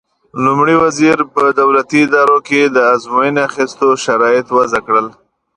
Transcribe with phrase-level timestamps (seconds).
[0.45, 5.07] لومړي وزیر په دولتي ادارو کې د ازموینې اخیستو شرایط وضع کړل.